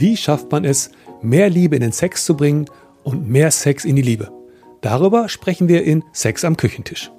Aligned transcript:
Wie 0.00 0.16
schafft 0.16 0.50
man 0.50 0.64
es, 0.64 0.92
mehr 1.20 1.50
Liebe 1.50 1.76
in 1.76 1.82
den 1.82 1.92
Sex 1.92 2.24
zu 2.24 2.34
bringen 2.34 2.64
und 3.04 3.28
mehr 3.28 3.50
Sex 3.50 3.84
in 3.84 3.96
die 3.96 4.02
Liebe? 4.02 4.32
Darüber 4.80 5.28
sprechen 5.28 5.68
wir 5.68 5.84
in 5.84 6.02
Sex 6.14 6.42
am 6.42 6.56
Küchentisch. 6.56 7.12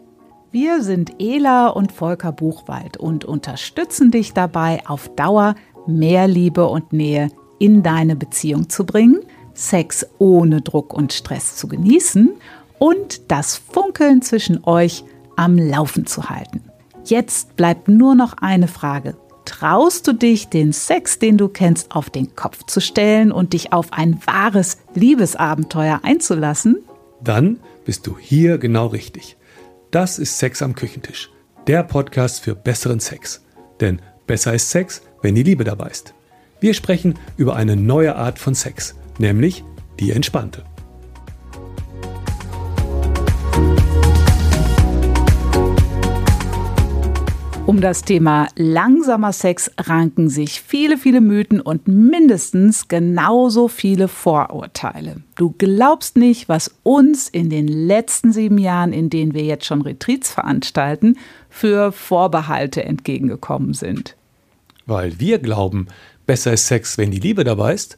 Wir 0.50 0.82
sind 0.82 1.14
Ela 1.20 1.68
und 1.68 1.92
Volker 1.92 2.32
Buchwald 2.32 2.98
und 2.98 3.24
unterstützen 3.24 4.10
dich 4.10 4.34
dabei, 4.34 4.82
auf 4.88 5.10
Dauer 5.16 5.54
mehr 5.86 6.28
Liebe 6.28 6.66
und 6.66 6.92
Nähe 6.92 7.30
in 7.60 7.84
deine 7.84 8.16
Beziehung 8.16 8.68
zu 8.68 8.84
bringen, 8.84 9.20
Sex 9.54 10.04
ohne 10.18 10.62
Druck 10.62 10.92
und 10.92 11.14
Stress 11.14 11.58
zu 11.58 11.68
genießen 11.68 12.32
und 12.80 13.30
das 13.32 13.58
Funkeln 13.58 14.24
zwischen 14.24 14.64
euch 14.64 15.04
am 15.36 15.56
Laufen 15.56 16.08
zu 16.08 16.32
halten. 16.32 16.64
Jetzt 17.06 17.56
bleibt 17.56 17.90
nur 17.90 18.16
noch 18.16 18.38
eine 18.42 18.68
Frage. 18.68 19.18
Traust 19.46 20.08
du 20.08 20.14
dich, 20.14 20.50
den 20.50 20.74
Sex, 20.74 21.20
den 21.20 21.38
du 21.38 21.48
kennst, 21.48 21.92
auf 21.96 22.10
den 22.10 22.36
Kopf 22.36 22.66
zu 22.66 22.80
stellen 22.80 23.32
und 23.32 23.54
dich 23.54 23.74
auf 23.74 23.94
ein 23.94 24.20
wahres 24.26 24.78
Liebesabenteuer 24.94 26.02
einzulassen? 26.04 26.78
Dann 27.24 27.60
bist 27.86 28.08
du 28.08 28.18
hier 28.18 28.58
genau 28.58 28.88
richtig. 28.88 29.38
Das 29.92 30.20
ist 30.20 30.40
Sex 30.40 30.62
am 30.62 30.76
Küchentisch, 30.76 31.30
der 31.68 31.84
Podcast 31.84 32.42
für 32.42 32.56
besseren 32.56 33.00
Sex. 33.00 33.44
Denn 33.80 34.02
besser 34.28 34.54
ist 34.54 34.70
Sex, 34.70 35.02
wenn 35.22 35.36
die 35.36 35.44
Liebe 35.44 35.64
dabei 35.64 35.90
ist. 35.90 36.14
Wir 36.60 36.74
sprechen 36.74 37.16
über 37.38 37.56
eine 37.56 37.76
neue 37.76 38.16
Art 38.16 38.40
von 38.40 38.56
Sex, 38.56 38.96
nämlich 39.18 39.64
die 40.00 40.12
entspannte. 40.12 40.64
Um 47.68 47.80
das 47.80 48.02
Thema 48.02 48.48
langsamer 48.56 49.32
Sex 49.32 49.72
ranken 49.78 50.30
sich 50.30 50.62
viele, 50.62 50.98
viele 50.98 51.22
Mythen 51.22 51.62
und 51.62 51.88
mindestens 51.88 52.88
genauso 52.88 53.68
viele 53.68 54.08
Vorurteile. 54.08 55.18
Du 55.36 55.54
glaubst 55.58 56.18
nicht, 56.18 56.50
was 56.50 56.74
uns 56.82 57.30
in 57.30 57.52
den 57.52 57.68
letzten 57.68 58.34
sieben 58.34 58.58
Jahren, 58.58 58.94
in 58.94 59.12
denen 59.12 59.36
wir 59.36 59.44
jetzt 59.44 59.66
schon 59.66 59.84
Retreats 59.84 60.32
veranstalten, 60.32 61.18
für 61.50 61.92
Vorbehalte 61.92 62.84
entgegengekommen 62.84 63.76
sind. 63.76 64.16
Weil 64.88 65.20
wir 65.20 65.38
glauben, 65.38 65.88
besser 66.26 66.54
ist 66.54 66.66
Sex, 66.66 66.98
wenn 66.98 67.12
die 67.12 67.20
Liebe 67.20 67.44
dabei 67.44 67.76
ist, 67.76 67.98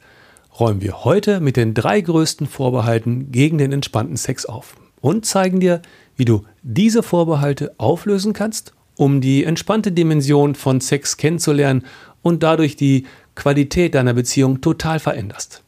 räumen 0.59 0.81
wir 0.81 1.06
heute 1.06 1.39
mit 1.39 1.56
den 1.56 1.73
drei 1.73 2.02
größten 2.02 2.47
Vorbehalten 2.47 3.31
gegen 3.31 3.58
den 3.58 3.72
entspannten 3.72 4.17
Sex 4.17 4.45
auf 4.45 4.75
und 5.00 5.25
zeigen 5.25 5.61
dir, 5.61 5.81
wie 6.17 6.25
du 6.25 6.44
diese 6.64 7.02
Vorbehalte 7.02 7.73
auflösen 7.78 8.34
kannst 8.34 8.73
um 8.95 9.22
die 9.22 9.44
entspannte 9.44 9.91
Dimension 9.91 10.55
von 10.55 10.81
Sex 10.81 11.17
kennenzulernen 11.17 11.86
und 12.22 12.44
dadurch 12.44 12.75
die 12.75 13.05
Qualität 13.35 13.95
deiner 13.95 14.13
Beziehung 14.13 14.61
total 14.61 15.00
veränderst. 15.00 15.63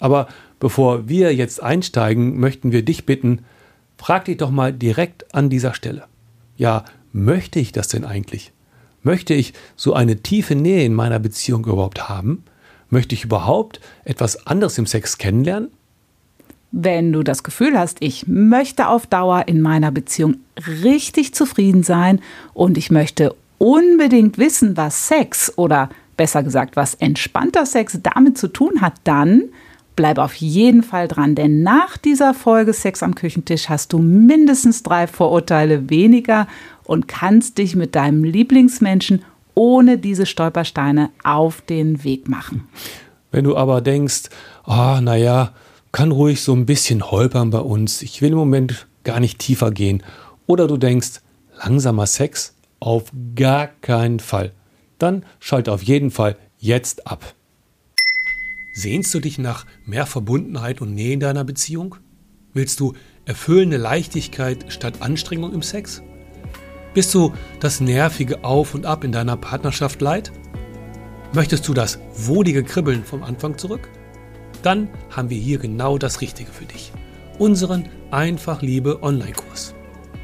Aber 0.00 0.28
bevor 0.58 1.08
wir 1.08 1.34
jetzt 1.34 1.62
einsteigen, 1.62 2.38
möchten 2.38 2.72
wir 2.72 2.84
dich 2.84 3.06
bitten, 3.06 3.44
frag 3.96 4.26
dich 4.26 4.36
doch 4.36 4.50
mal 4.50 4.72
direkt 4.72 5.34
an 5.34 5.48
dieser 5.48 5.74
Stelle. 5.74 6.04
Ja, 6.56 6.84
möchte 7.12 7.60
ich 7.60 7.72
das 7.72 7.88
denn 7.88 8.04
eigentlich? 8.04 8.52
Möchte 9.02 9.34
ich 9.34 9.52
so 9.76 9.94
eine 9.94 10.22
tiefe 10.22 10.54
Nähe 10.54 10.84
in 10.84 10.94
meiner 10.94 11.18
Beziehung 11.18 11.64
überhaupt 11.64 12.08
haben? 12.08 12.44
Möchte 12.90 13.14
ich 13.14 13.24
überhaupt 13.24 13.80
etwas 14.04 14.46
anderes 14.46 14.78
im 14.78 14.86
Sex 14.86 15.18
kennenlernen? 15.18 15.70
Wenn 16.72 17.12
du 17.12 17.22
das 17.22 17.42
Gefühl 17.42 17.78
hast, 17.78 17.98
ich 18.00 18.26
möchte 18.26 18.88
auf 18.88 19.06
Dauer 19.06 19.44
in 19.46 19.60
meiner 19.60 19.90
Beziehung 19.90 20.36
richtig 20.82 21.34
zufrieden 21.34 21.82
sein 21.82 22.20
und 22.54 22.76
ich 22.76 22.90
möchte 22.90 23.34
unbedingt 23.58 24.38
wissen, 24.38 24.76
was 24.76 25.08
Sex 25.08 25.52
oder 25.56 25.88
besser 26.16 26.42
gesagt, 26.42 26.76
was 26.76 26.94
entspannter 26.94 27.66
Sex 27.66 27.98
damit 28.02 28.36
zu 28.38 28.48
tun 28.48 28.80
hat, 28.80 28.94
dann 29.04 29.44
bleib 29.96 30.18
auf 30.18 30.34
jeden 30.34 30.82
Fall 30.82 31.08
dran, 31.08 31.34
denn 31.34 31.62
nach 31.62 31.96
dieser 31.96 32.34
Folge 32.34 32.74
Sex 32.74 33.02
am 33.02 33.14
Küchentisch 33.14 33.68
hast 33.68 33.92
du 33.92 33.98
mindestens 33.98 34.82
drei 34.82 35.06
Vorurteile 35.06 35.88
weniger 35.88 36.46
und 36.84 37.08
kannst 37.08 37.58
dich 37.58 37.74
mit 37.74 37.94
deinem 37.94 38.22
Lieblingsmenschen 38.22 39.24
ohne 39.54 39.96
diese 39.96 40.26
Stolpersteine 40.26 41.10
auf 41.24 41.62
den 41.62 42.04
Weg 42.04 42.28
machen. 42.28 42.68
Wenn 43.32 43.44
du 43.44 43.56
aber 43.56 43.80
denkst, 43.80 44.24
oh, 44.66 44.98
naja, 45.00 45.52
kann 45.96 46.12
ruhig 46.12 46.42
so 46.42 46.52
ein 46.52 46.66
bisschen 46.66 47.10
holpern 47.10 47.48
bei 47.48 47.60
uns. 47.60 48.02
Ich 48.02 48.20
will 48.20 48.32
im 48.32 48.36
Moment 48.36 48.86
gar 49.02 49.18
nicht 49.18 49.38
tiefer 49.38 49.70
gehen. 49.70 50.02
Oder 50.46 50.66
du 50.66 50.76
denkst, 50.76 51.22
langsamer 51.64 52.06
Sex? 52.06 52.54
Auf 52.80 53.10
gar 53.34 53.68
keinen 53.80 54.20
Fall. 54.20 54.52
Dann 54.98 55.24
schalte 55.40 55.72
auf 55.72 55.82
jeden 55.82 56.10
Fall 56.10 56.36
jetzt 56.58 57.06
ab. 57.06 57.34
Sehnst 58.74 59.14
du 59.14 59.20
dich 59.20 59.38
nach 59.38 59.64
mehr 59.86 60.04
Verbundenheit 60.04 60.82
und 60.82 60.94
Nähe 60.94 61.14
in 61.14 61.20
deiner 61.20 61.44
Beziehung? 61.44 61.94
Willst 62.52 62.78
du 62.78 62.92
erfüllende 63.24 63.78
Leichtigkeit 63.78 64.66
statt 64.68 65.00
Anstrengung 65.00 65.54
im 65.54 65.62
Sex? 65.62 66.02
Bist 66.92 67.14
du 67.14 67.32
das 67.58 67.80
nervige 67.80 68.44
Auf 68.44 68.74
und 68.74 68.84
Ab 68.84 69.02
in 69.02 69.12
deiner 69.12 69.38
Partnerschaft 69.38 70.02
leid? 70.02 70.30
Möchtest 71.32 71.66
du 71.66 71.72
das 71.72 71.98
wohlige 72.14 72.64
Kribbeln 72.64 73.02
vom 73.02 73.22
Anfang 73.22 73.56
zurück? 73.56 73.88
Dann 74.66 74.88
haben 75.10 75.30
wir 75.30 75.38
hier 75.38 75.58
genau 75.58 75.96
das 75.96 76.20
Richtige 76.20 76.50
für 76.50 76.64
dich. 76.64 76.92
Unseren 77.38 77.88
Einfach 78.10 78.62
Liebe 78.62 79.00
Online-Kurs. 79.00 79.74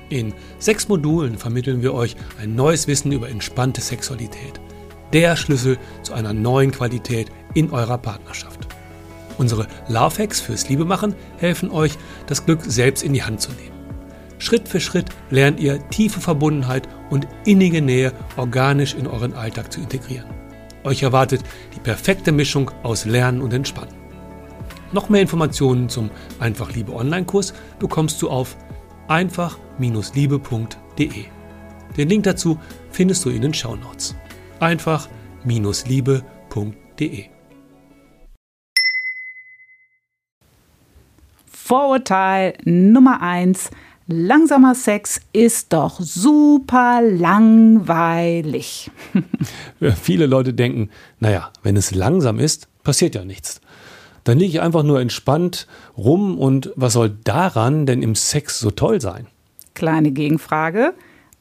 In 0.09 0.35
sechs 0.59 0.89
Modulen 0.89 1.39
vermitteln 1.39 1.81
wir 1.81 1.95
euch 1.95 2.17
ein 2.41 2.57
neues 2.57 2.89
Wissen 2.89 3.13
über 3.13 3.29
entspannte 3.29 3.81
Sexualität. 3.81 4.61
Der 5.13 5.37
Schlüssel 5.37 5.79
zu 6.03 6.13
einer 6.13 6.33
neuen 6.33 6.73
Qualität 6.73 7.31
in 7.55 7.71
eurer 7.71 7.99
Partnerschaft. 7.99 8.67
Unsere 9.39 9.69
Love 9.89 10.21
Hacks 10.21 10.41
fürs 10.41 10.69
Liebemachen 10.69 11.15
helfen 11.39 11.71
euch, 11.71 11.97
das 12.27 12.45
Glück 12.45 12.63
selbst 12.65 13.05
in 13.05 13.13
die 13.13 13.23
Hand 13.23 13.41
zu 13.41 13.53
nehmen. 13.53 13.77
Schritt 14.39 14.69
für 14.69 14.81
Schritt 14.81 15.07
lernt 15.31 15.61
ihr 15.61 15.89
tiefe 15.91 16.21
Verbundenheit 16.21 16.89
und 17.11 17.29
innige 17.45 17.81
Nähe 17.81 18.13
organisch 18.37 18.95
in 18.95 19.07
euren 19.07 19.35
Alltag 19.35 19.73
zu 19.73 19.81
integrieren. 19.81 20.27
Euch 20.83 21.05
erwartet 21.05 21.43
die 21.77 21.81
perfekte 21.81 22.33
Mischung 22.33 22.73
aus 22.83 23.05
Lernen 23.05 23.41
und 23.41 23.53
Entspannen. 23.53 24.02
Noch 24.93 25.09
mehr 25.09 25.23
Informationen 25.23 25.89
zum 25.89 26.11
Einfach 26.39 26.75
Liebe 26.75 26.93
Online-Kurs 26.93 27.55
bekommst 27.79 28.21
du 28.21 28.29
auf 28.29 28.59
einfach-liebe.de. 29.09 31.25
Den 31.97 32.09
Link 32.09 32.25
dazu 32.25 32.59
findest 32.91 33.25
du 33.25 33.31
in 33.31 33.41
den 33.41 33.55
Show 33.55 33.75
Notes. 33.75 34.15
einfach-liebe.de. 34.61 37.25
Vorurteil 41.47 42.53
Nummer 42.65 43.23
1. 43.23 43.71
Langsamer 44.09 44.75
Sex 44.75 45.23
ist 45.33 45.73
doch 45.73 46.01
super 46.01 47.01
langweilig. 47.01 48.91
Viele 50.03 50.27
Leute 50.27 50.53
denken, 50.53 50.91
naja, 51.19 51.51
wenn 51.63 51.79
es 51.79 51.95
langsam 51.95 52.39
ist, 52.39 52.69
passiert 52.83 53.15
ja 53.15 53.25
nichts 53.25 53.63
dann 54.25 54.39
liege 54.39 54.53
ich 54.53 54.61
einfach 54.61 54.83
nur 54.83 55.01
entspannt 55.01 55.67
rum 55.97 56.39
und 56.39 56.73
was 56.77 56.95
soll 56.95 57.11
daran 57.25 57.87
denn 57.87 58.03
im 58.03 58.15
Sex 58.15 58.59
so 58.61 58.71
toll 58.71 59.01
sein? 59.01 59.27
Kleine 59.75 60.13
Gegenfrage. 60.13 60.95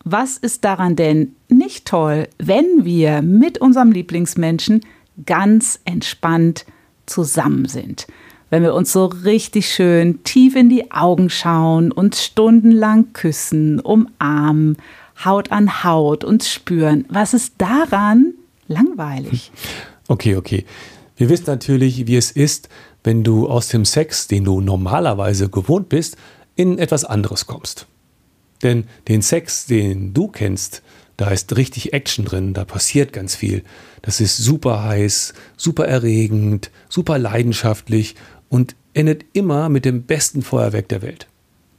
Was 0.03 0.38
ist 0.38 0.64
daran 0.64 0.96
denn 0.96 1.36
nicht 1.47 1.86
toll, 1.86 2.28
wenn 2.40 2.86
wir 2.86 3.22
mit 3.22 3.59
unserem 3.59 3.91
Lieblingsmenschen 3.91 4.81
ganz 5.25 5.80
entspannt 5.86 6.66
zusammen 7.06 7.68
sind? 7.68 8.08
Wenn 8.50 8.64
wir 8.64 8.74
uns 8.74 8.91
so 8.91 9.06
richtig 9.06 9.72
schön 9.72 10.24
tief 10.24 10.56
in 10.56 10.70
die 10.70 10.91
Augen 10.91 11.30
schauen, 11.30 11.91
uns 11.91 12.24
stundenlang 12.24 13.14
küssen, 13.14 13.80
umarmen, 13.80 14.78
Haut 15.24 15.52
an 15.52 15.84
Haut, 15.84 16.24
uns 16.24 16.50
spüren. 16.50 17.06
Was 17.08 17.34
ist 17.34 17.53
daran 17.59 18.34
langweilig? 18.68 19.52
Okay, 20.08 20.35
okay. 20.35 20.66
Wir 21.22 21.29
wissen 21.29 21.46
natürlich, 21.46 22.08
wie 22.08 22.16
es 22.16 22.32
ist, 22.32 22.68
wenn 23.03 23.23
du 23.23 23.47
aus 23.47 23.68
dem 23.68 23.85
Sex, 23.85 24.28
den 24.28 24.44
du 24.44 24.59
normalerweise 24.59 25.50
gewohnt 25.50 25.88
bist, 25.88 26.18
in 26.56 26.79
etwas 26.79 27.06
anderes 27.06 27.46
kommst. 27.46 27.85
Denn 28.64 28.85
den 29.08 29.22
Sex, 29.22 29.68
den 29.68 30.16
du 30.16 30.29
kennst, 30.29 30.82
da 31.18 31.29
ist 31.29 31.56
richtig 31.58 31.94
Action 31.94 32.26
drin, 32.26 32.56
da 32.56 32.66
passiert 32.66 33.14
ganz 33.14 33.35
viel. 33.35 33.64
Das 34.02 34.20
ist 34.20 34.38
super 34.38 34.84
heiß, 34.84 35.35
super 35.58 35.85
erregend, 35.85 36.72
super 36.90 37.20
leidenschaftlich 37.20 38.16
und 38.50 38.76
endet 38.96 39.23
immer 39.34 39.70
mit 39.70 39.85
dem 39.85 40.02
besten 40.02 40.41
Feuerwerk 40.41 40.90
der 40.90 41.03
Welt. 41.03 41.28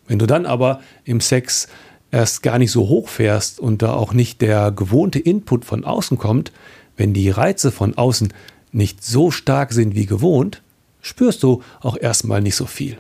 Wenn 0.07 0.21
du 0.21 0.27
dann 0.27 0.47
aber 0.47 0.83
im 1.03 1.21
Sex 1.21 1.67
erst 2.13 2.45
gar 2.45 2.61
nicht 2.61 2.71
so 2.71 2.89
hoch 2.89 3.09
fährst 3.09 3.59
und 3.59 3.83
da 3.83 3.93
auch 3.95 4.13
nicht 4.13 4.41
der 4.41 4.71
gewohnte 4.71 5.19
Input 5.19 5.65
von 5.65 5.83
außen 5.83 6.17
kommt, 6.17 6.53
wenn 6.97 7.13
die 7.13 7.31
Reize 7.31 7.73
von 7.73 7.99
außen 7.99 8.33
nicht 8.73 9.05
so 9.05 9.31
stark 9.31 9.73
sind 9.73 9.95
wie 9.95 10.07
gewohnt, 10.07 10.63
spürst 11.01 11.43
du 11.43 11.63
auch 11.81 11.97
erstmal 11.97 12.41
nicht 12.41 12.57
so 12.57 12.67
viel. 12.67 12.99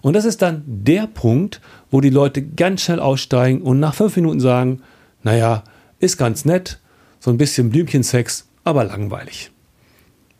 Und 0.00 0.14
das 0.14 0.24
ist 0.24 0.42
dann 0.42 0.62
der 0.66 1.06
Punkt, 1.06 1.60
wo 1.90 2.00
die 2.00 2.10
Leute 2.10 2.42
ganz 2.42 2.82
schnell 2.82 3.00
aussteigen 3.00 3.62
und 3.62 3.80
nach 3.80 3.94
fünf 3.94 4.16
Minuten 4.16 4.40
sagen, 4.40 4.82
naja, 5.22 5.64
ist 5.98 6.18
ganz 6.18 6.44
nett, 6.44 6.78
so 7.20 7.30
ein 7.30 7.38
bisschen 7.38 7.70
Blümchensex, 7.70 8.46
aber 8.64 8.84
langweilig. 8.84 9.50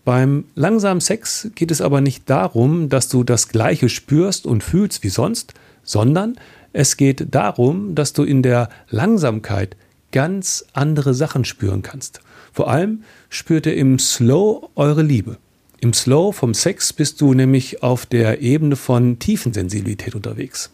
Beim 0.05 0.45
langsamen 0.57 1.01
Sex 1.01 1.49
geht 1.55 1.71
es 1.71 1.81
aber 1.81 2.01
nicht 2.01 2.29
darum, 2.29 2.89
dass 2.89 3.09
du 3.09 3.23
das 3.23 3.49
gleiche 3.49 3.89
spürst 3.89 4.47
und 4.47 4.65
fühlst 4.65 5.05
wie 5.05 5.09
sonst, 5.09 5.55
sondern 5.85 6.37
es 6.73 6.97
geht 6.97 7.35
darum, 7.35 7.95
dass 7.95 8.13
du 8.13 8.25
in 8.25 8.43
der 8.43 8.69
Langsamkeit 8.89 9.77
ganz 10.11 10.65
andere 10.73 11.15
Sachen 11.15 11.45
spüren 11.45 11.83
kannst. 11.83 12.21
Vor 12.53 12.71
allem 12.71 13.03
spürt 13.31 13.67
ihr 13.67 13.77
im 13.77 13.99
Slow 13.99 14.69
eure 14.75 15.03
Liebe. 15.03 15.39
Im 15.81 15.93
Slow 15.93 16.33
vom 16.33 16.55
Sex 16.55 16.93
bist 16.93 17.21
du 17.21 17.35
nämlich 17.35 17.83
auf 17.83 18.07
der 18.07 18.41
Ebene 18.41 18.77
von 18.77 19.19
Tiefensensibilität 19.19 20.15
unterwegs. 20.15 20.71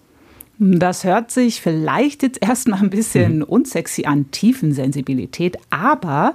Das 0.59 1.05
hört 1.05 1.31
sich 1.31 1.61
vielleicht 1.61 2.23
jetzt 2.23 2.43
erstmal 2.43 2.81
ein 2.81 2.91
bisschen 2.91 3.39
mhm. 3.39 3.43
unsexy 3.45 4.05
an, 4.05 4.31
Tiefensensibilität, 4.33 5.57
aber 5.71 6.35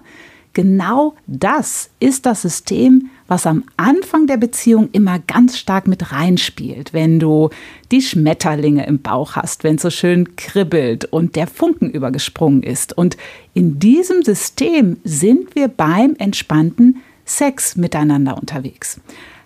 genau 0.53 1.15
das 1.27 1.89
ist 1.99 2.25
das 2.25 2.43
System, 2.43 3.09
was 3.27 3.47
am 3.47 3.63
Anfang 3.77 4.27
der 4.27 4.37
Beziehung 4.37 4.89
immer 4.91 5.19
ganz 5.19 5.57
stark 5.57 5.87
mit 5.87 6.11
reinspielt. 6.11 6.93
Wenn 6.93 7.19
du 7.19 7.49
die 7.91 8.01
Schmetterlinge 8.01 8.85
im 8.85 9.01
Bauch 9.01 9.35
hast, 9.35 9.63
wenn 9.63 9.75
es 9.75 9.81
so 9.81 9.89
schön 9.89 10.35
kribbelt 10.35 11.05
und 11.05 11.35
der 11.35 11.47
Funken 11.47 11.89
übergesprungen 11.89 12.63
ist. 12.63 12.97
Und 12.97 13.17
in 13.53 13.79
diesem 13.79 14.23
System 14.23 14.97
sind 15.03 15.55
wir 15.55 15.67
beim 15.67 16.15
entspannten 16.17 17.01
Sex 17.25 17.75
miteinander 17.75 18.37
unterwegs. 18.37 18.99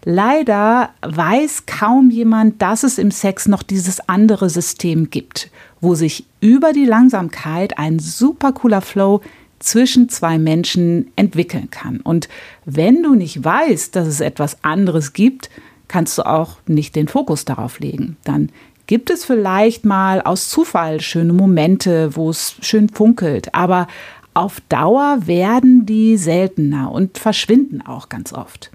Leider 0.03 0.91
weiß 1.01 1.65
kaum 1.65 2.09
jemand, 2.09 2.61
dass 2.61 2.83
es 2.83 2.97
im 2.97 3.11
Sex 3.11 3.47
noch 3.47 3.61
dieses 3.61 3.99
andere 4.07 4.49
System 4.49 5.09
gibt, 5.09 5.51
wo 5.81 5.95
sich 5.95 6.25
über 6.39 6.71
die 6.71 6.85
Langsamkeit 6.85 7.77
ein 7.77 7.99
super 7.99 8.53
cooler 8.53 8.81
Flow 8.81 9.21
zwischen 9.59 10.09
zwei 10.09 10.37
Menschen 10.37 11.11
entwickeln 11.15 11.69
kann. 11.69 11.99
Und 12.01 12.29
wenn 12.65 13.03
du 13.03 13.15
nicht 13.15 13.43
weißt, 13.43 13.95
dass 13.95 14.07
es 14.07 14.19
etwas 14.19 14.63
anderes 14.63 15.13
gibt, 15.13 15.49
kannst 15.87 16.17
du 16.17 16.25
auch 16.25 16.57
nicht 16.67 16.95
den 16.95 17.07
Fokus 17.07 17.45
darauf 17.45 17.79
legen. 17.79 18.17
Dann 18.23 18.49
gibt 18.87 19.09
es 19.09 19.25
vielleicht 19.25 19.85
mal 19.85 20.21
aus 20.21 20.49
Zufall 20.49 21.01
schöne 21.01 21.33
Momente, 21.33 22.15
wo 22.15 22.29
es 22.29 22.55
schön 22.61 22.89
funkelt, 22.89 23.53
aber 23.53 23.87
auf 24.33 24.61
Dauer 24.69 25.25
werden 25.25 25.85
die 25.85 26.17
seltener 26.17 26.91
und 26.91 27.17
verschwinden 27.17 27.81
auch 27.81 28.09
ganz 28.09 28.33
oft. 28.33 28.71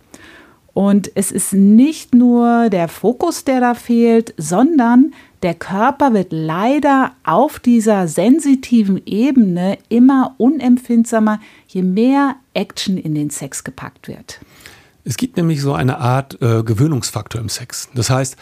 Und 0.74 1.12
es 1.14 1.30
ist 1.30 1.52
nicht 1.52 2.14
nur 2.14 2.68
der 2.70 2.88
Fokus, 2.88 3.44
der 3.44 3.60
da 3.60 3.74
fehlt, 3.74 4.34
sondern 4.36 5.12
der 5.42 5.54
Körper 5.54 6.14
wird 6.14 6.32
leider 6.32 7.12
auf 7.24 7.58
dieser 7.58 8.06
sensitiven 8.06 9.02
Ebene 9.06 9.78
immer 9.88 10.34
unempfindsamer, 10.38 11.40
je 11.66 11.82
mehr 11.82 12.36
Action 12.54 12.96
in 12.96 13.14
den 13.14 13.30
Sex 13.30 13.64
gepackt 13.64 14.08
wird. 14.08 14.40
Es 15.04 15.16
gibt 15.16 15.36
nämlich 15.36 15.60
so 15.60 15.72
eine 15.72 15.98
Art 15.98 16.40
äh, 16.40 16.62
Gewöhnungsfaktor 16.62 17.40
im 17.40 17.48
Sex. 17.48 17.88
Das 17.94 18.08
heißt, 18.08 18.36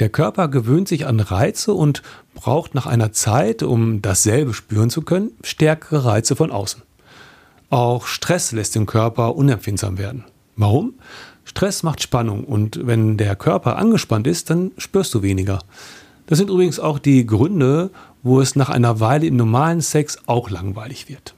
der 0.00 0.08
Körper 0.08 0.48
gewöhnt 0.48 0.88
sich 0.88 1.06
an 1.06 1.20
Reize 1.20 1.72
und 1.72 2.02
braucht 2.34 2.74
nach 2.74 2.86
einer 2.86 3.12
Zeit, 3.12 3.62
um 3.62 4.02
dasselbe 4.02 4.54
spüren 4.54 4.90
zu 4.90 5.02
können, 5.02 5.30
stärkere 5.44 6.04
Reize 6.04 6.34
von 6.34 6.50
außen. 6.50 6.82
Auch 7.68 8.06
Stress 8.06 8.50
lässt 8.50 8.74
den 8.74 8.86
Körper 8.86 9.36
unempfindsam 9.36 9.98
werden. 9.98 10.24
Warum? 10.56 10.94
Stress 11.44 11.82
macht 11.84 12.02
Spannung 12.02 12.44
und 12.44 12.86
wenn 12.86 13.16
der 13.16 13.36
Körper 13.36 13.76
angespannt 13.76 14.26
ist, 14.26 14.50
dann 14.50 14.72
spürst 14.78 15.14
du 15.14 15.22
weniger. 15.22 15.60
Das 16.30 16.38
sind 16.38 16.48
übrigens 16.48 16.78
auch 16.78 17.00
die 17.00 17.26
Gründe, 17.26 17.90
wo 18.22 18.40
es 18.40 18.54
nach 18.54 18.70
einer 18.70 19.00
Weile 19.00 19.26
im 19.26 19.34
normalen 19.34 19.80
Sex 19.80 20.16
auch 20.26 20.48
langweilig 20.48 21.08
wird. 21.08 21.34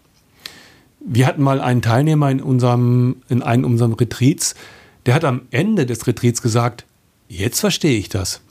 Wir 1.00 1.26
hatten 1.26 1.42
mal 1.42 1.62
einen 1.62 1.80
Teilnehmer 1.80 2.30
in, 2.30 2.42
unserem, 2.42 3.22
in 3.30 3.42
einem 3.42 3.64
unserem 3.64 3.94
Retreats, 3.94 4.54
der 5.06 5.14
hat 5.14 5.24
am 5.24 5.42
Ende 5.50 5.86
des 5.86 6.06
Retreats 6.06 6.42
gesagt, 6.42 6.84
jetzt 7.26 7.60
verstehe 7.60 7.98
ich 7.98 8.10
das. 8.10 8.42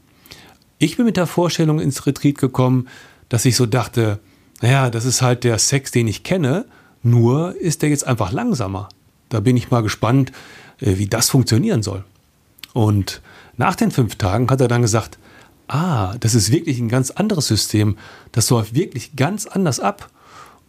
Ich 0.79 0.97
bin 0.97 1.05
mit 1.05 1.15
der 1.15 1.27
Vorstellung 1.27 1.79
ins 1.79 2.07
Retreat 2.07 2.39
gekommen, 2.39 2.87
dass 3.29 3.45
ich 3.45 3.55
so 3.55 3.67
dachte, 3.67 4.17
naja, 4.61 4.89
das 4.89 5.05
ist 5.05 5.21
halt 5.21 5.43
der 5.43 5.59
Sex, 5.59 5.91
den 5.91 6.07
ich 6.07 6.23
kenne, 6.23 6.65
nur 7.03 7.55
ist 7.55 7.83
der 7.83 7.89
jetzt 7.89 8.07
einfach 8.07 8.31
langsamer. 8.31 8.89
Da 9.29 9.41
bin 9.41 9.57
ich 9.57 9.69
mal 9.69 9.83
gespannt, 9.83 10.31
äh, 10.79 10.97
wie 10.97 11.07
das 11.07 11.29
funktionieren 11.29 11.83
soll. 11.83 12.03
Und 12.73 13.21
nach 13.57 13.75
den 13.75 13.91
fünf 13.91 14.15
Tagen 14.15 14.49
hat 14.49 14.59
er 14.59 14.67
dann 14.67 14.81
gesagt, 14.81 15.19
ah, 15.71 16.15
das 16.19 16.35
ist 16.35 16.51
wirklich 16.51 16.79
ein 16.79 16.89
ganz 16.89 17.11
anderes 17.11 17.47
System. 17.47 17.97
Das 18.31 18.49
läuft 18.49 18.75
wirklich 18.75 19.15
ganz 19.15 19.47
anders 19.47 19.79
ab. 19.79 20.09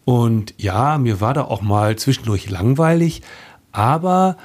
Und 0.05 0.53
ja, 0.57 0.97
mir 0.97 1.21
war 1.21 1.33
da 1.33 1.43
auch 1.43 1.61
mal 1.61 1.97
zwischendurch 1.97 2.49
langweilig, 2.49 3.21
aber 3.71 4.37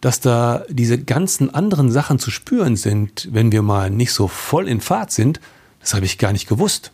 dass 0.00 0.20
da 0.20 0.64
diese 0.68 0.98
ganzen 0.98 1.54
anderen 1.54 1.90
Sachen 1.90 2.18
zu 2.18 2.30
spüren 2.30 2.76
sind, 2.76 3.28
wenn 3.32 3.52
wir 3.52 3.62
mal 3.62 3.90
nicht 3.90 4.12
so 4.12 4.28
voll 4.28 4.68
in 4.68 4.80
Fahrt 4.80 5.12
sind, 5.12 5.40
das 5.80 5.94
habe 5.94 6.04
ich 6.04 6.18
gar 6.18 6.32
nicht 6.32 6.48
gewusst. 6.48 6.92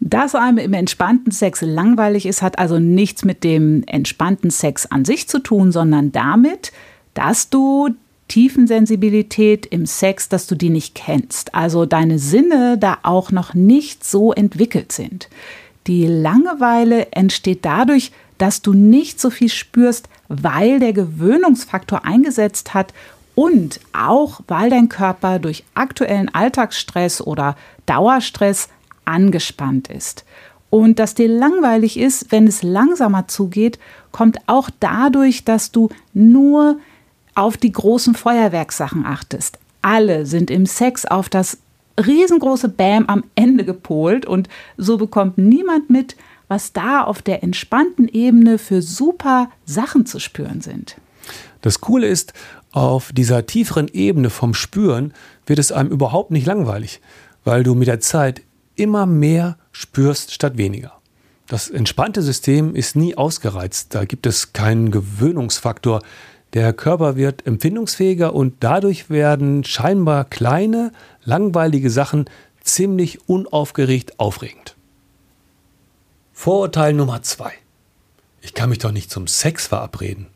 Dass 0.00 0.34
einem 0.34 0.58
im 0.58 0.74
entspannten 0.74 1.32
Sex 1.32 1.62
langweilig 1.62 2.26
ist, 2.26 2.42
hat 2.42 2.58
also 2.58 2.78
nichts 2.78 3.24
mit 3.24 3.44
dem 3.44 3.82
entspannten 3.86 4.50
Sex 4.50 4.86
an 4.86 5.04
sich 5.04 5.28
zu 5.28 5.38
tun, 5.38 5.72
sondern 5.72 6.12
damit, 6.12 6.72
dass 7.14 7.50
du 7.50 7.90
Tiefensensibilität 8.28 9.66
im 9.66 9.86
Sex, 9.86 10.28
dass 10.28 10.46
du 10.46 10.54
die 10.54 10.70
nicht 10.70 10.94
kennst. 10.94 11.54
Also 11.54 11.86
deine 11.86 12.18
Sinne 12.18 12.76
da 12.78 12.98
auch 13.02 13.30
noch 13.30 13.54
nicht 13.54 14.04
so 14.04 14.32
entwickelt 14.32 14.92
sind. 14.92 15.28
Die 15.86 16.06
Langeweile 16.06 17.12
entsteht 17.12 17.64
dadurch, 17.64 18.10
dass 18.38 18.62
du 18.62 18.72
nicht 18.72 19.20
so 19.20 19.30
viel 19.30 19.48
spürst, 19.48 20.08
weil 20.28 20.80
der 20.80 20.92
Gewöhnungsfaktor 20.92 22.04
eingesetzt 22.04 22.74
hat 22.74 22.92
und 23.34 23.80
auch 23.92 24.40
weil 24.48 24.70
dein 24.70 24.88
Körper 24.88 25.38
durch 25.38 25.64
aktuellen 25.74 26.34
Alltagsstress 26.34 27.20
oder 27.20 27.56
Dauerstress 27.86 28.68
angespannt 29.04 29.88
ist. 29.88 30.24
Und 30.68 30.98
dass 30.98 31.14
dir 31.14 31.28
langweilig 31.28 31.98
ist, 31.98 32.32
wenn 32.32 32.46
es 32.46 32.62
langsamer 32.62 33.28
zugeht, 33.28 33.78
kommt 34.10 34.38
auch 34.46 34.68
dadurch, 34.80 35.44
dass 35.44 35.70
du 35.70 35.90
nur 36.12 36.78
auf 37.36 37.56
die 37.56 37.70
großen 37.70 38.14
Feuerwerkssachen 38.14 39.06
achtest. 39.06 39.58
Alle 39.82 40.26
sind 40.26 40.50
im 40.50 40.66
Sex 40.66 41.04
auf 41.04 41.28
das 41.28 41.58
riesengroße 42.04 42.68
Bam 42.68 43.06
am 43.06 43.24
Ende 43.36 43.64
gepolt 43.64 44.26
und 44.26 44.48
so 44.76 44.96
bekommt 44.96 45.38
niemand 45.38 45.88
mit, 45.88 46.16
was 46.48 46.72
da 46.72 47.02
auf 47.02 47.22
der 47.22 47.42
entspannten 47.42 48.08
Ebene 48.08 48.58
für 48.58 48.82
super 48.82 49.50
Sachen 49.64 50.06
zu 50.06 50.18
spüren 50.18 50.60
sind. 50.60 50.96
Das 51.62 51.80
Coole 51.80 52.06
ist, 52.06 52.32
auf 52.72 53.12
dieser 53.12 53.46
tieferen 53.46 53.88
Ebene 53.88 54.30
vom 54.30 54.54
Spüren 54.54 55.12
wird 55.46 55.58
es 55.58 55.72
einem 55.72 55.90
überhaupt 55.90 56.30
nicht 56.30 56.46
langweilig, 56.46 57.00
weil 57.44 57.62
du 57.62 57.74
mit 57.74 57.88
der 57.88 58.00
Zeit 58.00 58.42
immer 58.74 59.06
mehr 59.06 59.56
spürst 59.72 60.32
statt 60.32 60.58
weniger. 60.58 60.92
Das 61.46 61.70
entspannte 61.70 62.22
System 62.22 62.74
ist 62.74 62.96
nie 62.96 63.16
ausgereizt, 63.16 63.94
da 63.94 64.04
gibt 64.04 64.26
es 64.26 64.52
keinen 64.52 64.90
Gewöhnungsfaktor, 64.90 66.02
der 66.52 66.72
Körper 66.72 67.16
wird 67.16 67.46
empfindungsfähiger 67.46 68.34
und 68.34 68.54
dadurch 68.60 69.10
werden 69.10 69.64
scheinbar 69.64 70.24
kleine, 70.24 70.92
langweilige 71.24 71.90
Sachen 71.90 72.30
ziemlich 72.62 73.28
unaufgeregt 73.28 74.18
aufregend. 74.18 74.76
Vorurteil 76.32 76.92
Nummer 76.92 77.22
zwei: 77.22 77.52
Ich 78.40 78.54
kann 78.54 78.68
mich 78.68 78.78
doch 78.78 78.92
nicht 78.92 79.10
zum 79.10 79.26
Sex 79.26 79.66
verabreden. 79.66 80.28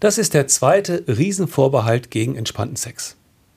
Das 0.00 0.16
ist 0.16 0.32
der 0.32 0.48
zweite 0.48 1.04
Riesenvorbehalt 1.06 2.10
gegen 2.10 2.36
entspannten 2.36 2.76
Sex. 2.76 3.16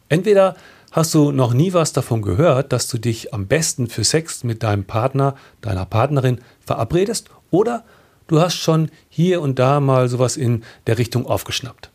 Entweder 0.10 0.56
hast 0.92 1.14
du 1.14 1.32
noch 1.32 1.54
nie 1.54 1.74
was 1.74 1.94
davon 1.94 2.22
gehört, 2.22 2.74
dass 2.74 2.88
du 2.88 2.98
dich 2.98 3.34
am 3.34 3.48
besten 3.48 3.88
für 3.88 4.04
Sex 4.04 4.44
mit 4.44 4.62
deinem 4.62 4.84
Partner, 4.84 5.36
deiner 5.62 5.86
Partnerin 5.86 6.40
verabredest, 6.60 7.30
oder 7.50 7.86
du 8.28 8.40
hast 8.40 8.56
schon 8.56 8.90
hier 9.10 9.42
und 9.42 9.60
da 9.60 9.80
mal 9.80 10.10
sowas 10.10 10.38
in 10.38 10.64
der 10.88 10.98
Richtung 10.98 11.26
aufgeschnappt. 11.26 11.90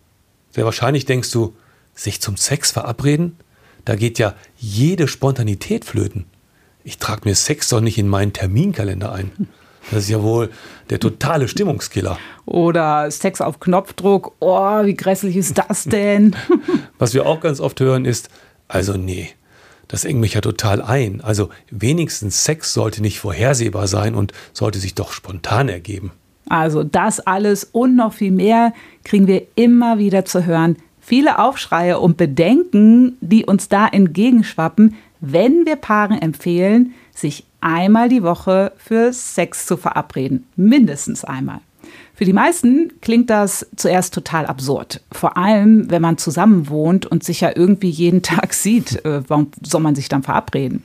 Sehr 0.50 0.64
wahrscheinlich 0.64 1.04
denkst 1.04 1.30
du, 1.30 1.54
sich 1.94 2.20
zum 2.20 2.36
Sex 2.36 2.70
verabreden? 2.72 3.36
Da 3.84 3.96
geht 3.96 4.18
ja 4.18 4.34
jede 4.56 5.08
Spontanität 5.08 5.84
flöten. 5.84 6.26
Ich 6.84 6.98
trage 6.98 7.22
mir 7.24 7.34
Sex 7.34 7.68
doch 7.68 7.80
nicht 7.80 7.98
in 7.98 8.08
meinen 8.08 8.32
Terminkalender 8.32 9.12
ein. 9.12 9.48
Das 9.90 10.04
ist 10.04 10.10
ja 10.10 10.22
wohl 10.22 10.50
der 10.90 11.00
totale 11.00 11.48
Stimmungskiller. 11.48 12.18
Oder 12.44 13.10
Sex 13.10 13.40
auf 13.40 13.60
Knopfdruck. 13.60 14.34
Oh, 14.40 14.84
wie 14.84 14.94
grässlich 14.94 15.36
ist 15.36 15.56
das 15.58 15.84
denn? 15.84 16.36
Was 16.98 17.14
wir 17.14 17.26
auch 17.26 17.40
ganz 17.40 17.60
oft 17.60 17.80
hören 17.80 18.04
ist, 18.04 18.28
also 18.68 18.94
nee, 18.94 19.30
das 19.88 20.04
engt 20.04 20.20
mich 20.20 20.34
ja 20.34 20.42
total 20.42 20.82
ein. 20.82 21.22
Also 21.22 21.48
wenigstens 21.70 22.44
Sex 22.44 22.74
sollte 22.74 23.00
nicht 23.00 23.18
vorhersehbar 23.18 23.88
sein 23.88 24.14
und 24.14 24.32
sollte 24.52 24.78
sich 24.78 24.94
doch 24.94 25.12
spontan 25.12 25.68
ergeben. 25.68 26.12
Also 26.48 26.82
das 26.82 27.20
alles 27.20 27.64
und 27.64 27.96
noch 27.96 28.12
viel 28.12 28.30
mehr 28.32 28.72
kriegen 29.04 29.26
wir 29.26 29.42
immer 29.54 29.98
wieder 29.98 30.24
zu 30.24 30.46
hören. 30.46 30.76
Viele 31.00 31.38
Aufschreie 31.38 31.98
und 32.00 32.16
Bedenken, 32.16 33.16
die 33.20 33.44
uns 33.44 33.68
da 33.68 33.86
entgegenschwappen, 33.88 34.94
wenn 35.20 35.66
wir 35.66 35.76
Paaren 35.76 36.20
empfehlen, 36.20 36.92
sich 37.14 37.44
einmal 37.60 38.08
die 38.08 38.22
Woche 38.22 38.72
für 38.76 39.12
Sex 39.12 39.66
zu 39.66 39.76
verabreden. 39.76 40.46
Mindestens 40.56 41.24
einmal. 41.24 41.60
Für 42.14 42.24
die 42.24 42.32
meisten 42.32 42.92
klingt 43.00 43.30
das 43.30 43.66
zuerst 43.76 44.12
total 44.12 44.46
absurd. 44.46 45.00
Vor 45.12 45.36
allem, 45.36 45.90
wenn 45.90 46.02
man 46.02 46.18
zusammen 46.18 46.68
wohnt 46.68 47.06
und 47.06 47.24
sich 47.24 47.40
ja 47.40 47.52
irgendwie 47.54 47.90
jeden 47.90 48.22
Tag 48.22 48.52
sieht. 48.54 49.04
Äh, 49.04 49.22
warum 49.28 49.48
soll 49.62 49.80
man 49.80 49.94
sich 49.94 50.08
dann 50.08 50.22
verabreden? 50.22 50.82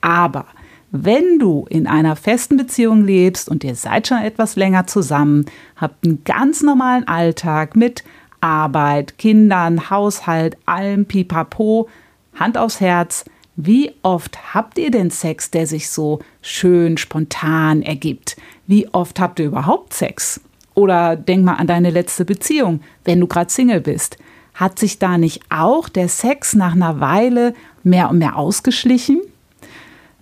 Aber 0.00 0.46
wenn 0.92 1.38
du 1.38 1.66
in 1.70 1.86
einer 1.86 2.16
festen 2.16 2.58
Beziehung 2.58 3.04
lebst 3.04 3.48
und 3.48 3.64
ihr 3.64 3.74
seid 3.74 4.06
schon 4.06 4.18
etwas 4.18 4.56
länger 4.56 4.86
zusammen, 4.86 5.46
habt 5.76 6.04
einen 6.04 6.22
ganz 6.24 6.62
normalen 6.62 7.08
Alltag 7.08 7.76
mit 7.76 8.04
Arbeit, 8.42 9.16
Kindern, 9.16 9.88
Haushalt, 9.88 10.58
allem 10.66 11.06
Pipapo, 11.06 11.88
Hand 12.34 12.58
aufs 12.58 12.80
Herz, 12.80 13.24
wie 13.56 13.92
oft 14.02 14.54
habt 14.54 14.78
ihr 14.78 14.90
denn 14.90 15.10
Sex, 15.10 15.50
der 15.50 15.66
sich 15.66 15.88
so 15.88 16.20
schön 16.42 16.98
spontan 16.98 17.82
ergibt? 17.82 18.36
Wie 18.66 18.86
oft 18.92 19.18
habt 19.18 19.40
ihr 19.40 19.46
überhaupt 19.46 19.94
Sex? 19.94 20.40
Oder 20.74 21.16
denk 21.16 21.44
mal 21.44 21.54
an 21.54 21.66
deine 21.66 21.90
letzte 21.90 22.24
Beziehung, 22.26 22.80
wenn 23.04 23.20
du 23.20 23.26
gerade 23.26 23.50
Single 23.50 23.80
bist. 23.80 24.18
Hat 24.54 24.78
sich 24.78 24.98
da 24.98 25.16
nicht 25.16 25.42
auch 25.48 25.88
der 25.88 26.08
Sex 26.08 26.54
nach 26.54 26.72
einer 26.72 27.00
Weile 27.00 27.54
mehr 27.82 28.10
und 28.10 28.18
mehr 28.18 28.36
ausgeschlichen? 28.36 29.20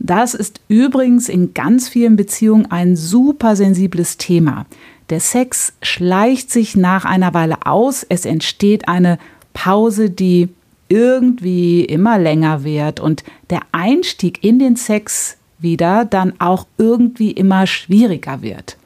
Das 0.03 0.33
ist 0.33 0.61
übrigens 0.67 1.29
in 1.29 1.53
ganz 1.53 1.89
vielen 1.89 2.17
Beziehungen 2.17 2.71
ein 2.71 2.97
super 2.97 3.55
sensibles 3.55 4.17
Thema. 4.17 4.65
Der 5.11 5.21
Sex 5.21 5.75
schleicht 5.83 6.51
sich 6.51 6.75
nach 6.75 7.05
einer 7.05 7.35
Weile 7.35 7.67
aus, 7.67 8.05
es 8.09 8.25
entsteht 8.25 8.89
eine 8.89 9.19
Pause, 9.53 10.09
die 10.09 10.49
irgendwie 10.89 11.85
immer 11.85 12.19
länger 12.19 12.65
wird 12.65 12.99
und 12.99 13.25
der 13.51 13.61
Einstieg 13.73 14.43
in 14.43 14.59
den 14.59 14.77
Sex 14.77 15.37
wieder 15.59 16.07
dann 16.07 16.33
auch 16.39 16.67
irgendwie 16.79 17.31
immer 17.31 17.67
schwieriger 17.67 18.41
wird. 18.41 18.79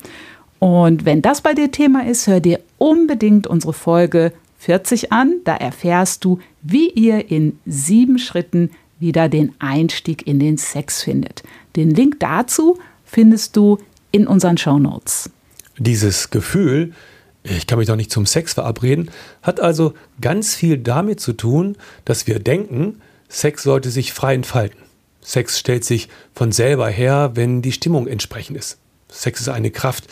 Und 0.59 1.05
wenn 1.05 1.23
das 1.23 1.43
bei 1.43 1.55
dir 1.55 1.71
Thema 1.71 2.05
ist, 2.07 2.27
hör 2.27 2.41
dir 2.41 2.59
unbedingt 2.79 3.47
unsere 3.47 3.73
Folge 3.73 4.33
40 4.59 5.13
an. 5.13 5.35
Da 5.45 5.55
erfährst 5.55 6.25
du, 6.25 6.41
wie 6.63 6.91
ihr 6.91 7.31
in 7.31 7.59
sieben 7.67 8.19
Schritten 8.19 8.71
wieder 9.05 9.29
den 9.29 9.53
Einstieg 9.61 10.27
in 10.27 10.41
den 10.41 10.57
Sex 10.57 11.03
findet. 11.03 11.43
Den 11.77 11.91
Link 11.91 12.19
dazu 12.21 12.79
findest 13.05 13.55
du 13.55 13.79
in 14.11 14.27
unseren 14.27 14.57
Show 14.57 14.79
Notes. 14.79 15.31
Dieses 15.77 16.31
Gefühl, 16.31 16.95
ich 17.43 17.67
kann 17.67 17.79
mich 17.79 17.89
doch 17.89 17.97
nicht 17.97 18.11
zum 18.11 18.25
Sex 18.25 18.55
verabreden, 18.55 19.11
hat 19.43 19.61
also 19.61 19.93
ganz 20.21 20.55
viel 20.55 20.79
damit 20.79 21.21
zu 21.21 21.35
tun, 21.35 21.77
dass 22.07 22.27
wir 22.27 22.39
denken, 22.39 23.03
Sex 23.29 23.63
sollte 23.63 23.91
sich 23.91 24.13
frei 24.13 24.35
entfalten. 24.35 24.81
Sex 25.21 25.59
stellt 25.59 25.85
sich 25.85 26.09
von 26.35 26.51
selber 26.53 26.89
her, 26.89 27.33
wenn 27.35 27.61
die 27.61 27.73
Stimmung 27.73 28.07
entsprechend 28.07 28.57
ist. 28.57 28.79
Sex 29.11 29.43
ist 29.43 29.49
eine 29.49 29.71
Kraft, 29.71 30.05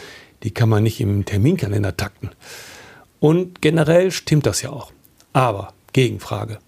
die 0.42 0.50
kann 0.50 0.68
man 0.68 0.82
nicht 0.82 1.00
im 1.00 1.24
Terminkalender 1.24 1.96
takten. 1.96 2.30
Und 3.20 3.62
generell 3.62 4.10
stimmt 4.10 4.46
das 4.46 4.60
ja 4.62 4.70
auch. 4.70 4.92
Aber, 5.32 5.72
Gegenfrage. 5.92 6.58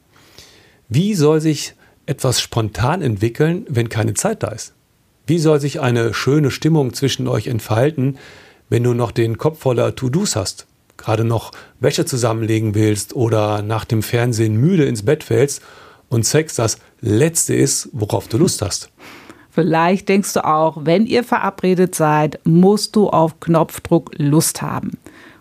Wie 0.89 1.15
soll 1.15 1.41
sich 1.41 1.75
etwas 2.07 2.41
spontan 2.41 3.03
entwickeln, 3.03 3.67
wenn 3.69 3.89
keine 3.89 4.15
Zeit 4.15 4.43
da 4.43 4.49
ist? 4.49 4.75
Wie 5.27 5.39
soll 5.39 5.61
sich 5.61 5.81
eine 5.81 6.13
schöne 6.13 6.51
Stimmung 6.51 6.93
zwischen 6.93 7.29
euch 7.29 7.47
entfalten, 7.47 8.19
wenn 8.69 8.83
du 8.83 8.93
noch 8.93 9.11
den 9.11 9.39
Kopf 9.39 9.61
voller 9.61 9.95
To-Dos 9.95 10.37
hast? 10.37 10.67
Gerade 10.97 11.25
noch 11.25 11.53
Wäsche 11.81 12.05
zusammenlegen 12.05 12.75
willst 12.75 13.15
oder 13.15 13.63
nach 13.63 13.85
dem 13.85 14.03
Fernsehen 14.03 14.57
müde 14.57 14.85
ins 14.85 15.05
Bett 15.05 15.25
fällst 15.25 15.63
und 16.09 16.25
Sex 16.25 16.55
das 16.55 16.79
Letzte 17.01 17.55
ist, 17.55 17.89
worauf 17.93 18.29
du 18.29 18.39
Lust 18.39 18.63
hast. 18.63 18.91
Vielleicht 19.51 20.09
denkst 20.09 20.33
du 20.35 20.45
auch, 20.45 20.79
wenn 20.85 21.07
ihr 21.07 21.25
verabredet 21.25 21.95
seid, 21.95 22.41
musst 22.45 22.97
du 22.97 23.09
auf 23.09 23.41
Knopfdruck 23.41 24.11
Lust 24.17 24.63
haben. 24.63 24.99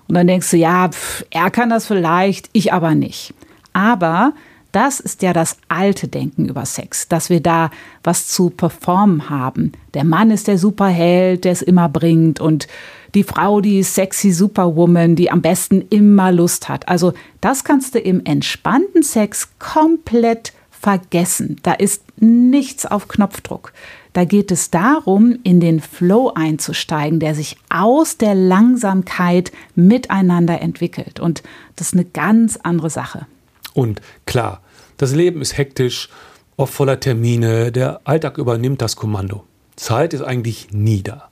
Und 0.08 0.16
dann 0.16 0.28
denkst 0.28 0.52
du, 0.52 0.58
ja, 0.58 0.90
pf, 0.90 1.26
er 1.32 1.50
kann 1.50 1.70
das 1.70 1.88
vielleicht, 1.88 2.50
ich 2.54 2.72
aber 2.72 2.94
nicht. 2.94 3.34
Aber 3.74 4.34
das 4.74 5.00
ist 5.00 5.22
ja 5.22 5.34
das 5.34 5.58
alte 5.70 6.08
Denken 6.08 6.50
über 6.50 6.66
Sex, 6.66 7.08
dass 7.08 7.30
wir 7.30 7.42
da 7.42 7.70
was 8.04 8.28
zu 8.28 8.50
performen 8.50 9.30
haben. 9.30 9.72
Der 9.94 10.04
Mann 10.04 10.32
ist 10.32 10.48
der 10.48 10.58
Superheld, 10.58 11.46
der 11.46 11.54
es 11.54 11.62
immer 11.62 11.88
bringt 11.88 12.42
und 12.42 12.68
die 13.14 13.24
Frau, 13.24 13.62
die 13.62 13.84
sexy 13.84 14.32
Superwoman, 14.32 15.16
die 15.16 15.30
am 15.30 15.44
besten 15.44 15.86
immer 15.92 16.32
Lust 16.32 16.70
hat. 16.70 16.90
Also 16.90 17.14
das 17.40 17.64
kannst 17.64 17.94
du 17.94 18.00
im 18.00 18.26
entspannten 18.26 19.04
Sex 19.04 19.50
komplett 19.60 20.54
vergessen. 20.72 21.58
Da 21.62 21.74
ist 21.74 22.04
nichts 22.18 22.88
auf 22.88 23.08
Knopfdruck. 23.08 23.74
Da 24.14 24.26
geht 24.26 24.52
es 24.52 24.72
darum, 24.72 25.38
in 25.44 25.60
den 25.60 25.80
Flow 25.82 26.32
einzusteigen, 26.34 27.20
der 27.20 27.36
sich 27.36 27.58
aus 27.70 28.18
der 28.18 28.34
Langsamkeit 28.34 29.52
miteinander 29.76 30.62
entwickelt. 30.62 31.20
Und 31.20 31.44
das 31.76 31.88
ist 31.88 31.94
eine 31.94 32.06
ganz 32.06 32.58
andere 32.62 32.90
Sache. 32.90 33.28
Und 33.74 34.02
klar, 34.26 34.62
das 34.98 35.14
Leben 35.14 35.42
ist 35.42 35.58
hektisch, 35.58 36.10
oft 36.58 36.74
voller 36.74 37.00
Termine, 37.00 37.72
der 37.72 38.02
Alltag 38.04 38.38
übernimmt 38.38 38.82
das 38.82 38.96
Kommando. 38.96 39.44
Zeit 39.76 40.14
ist 40.14 40.22
eigentlich 40.22 40.70
nie 40.72 41.02
da. 41.02 41.30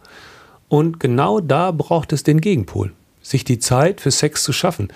Und 0.67 0.99
genau 0.99 1.39
da 1.39 1.71
braucht 1.71 2.13
es 2.13 2.23
den 2.23 2.41
Gegenpol, 2.41 2.93
sich 3.21 3.43
die 3.43 3.59
Zeit 3.59 4.01
für 4.01 4.11
Sex 4.11 4.43
zu 4.43 4.53
schaffen. 4.53 4.87